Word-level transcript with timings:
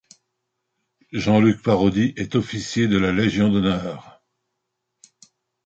Jean-Luc 1.11 1.61
Parodi 1.61 2.13
est 2.17 2.33
officier 2.33 2.87
de 2.87 2.97
la 2.97 3.11
Légion 3.11 3.49
d'honneur. 3.51 4.23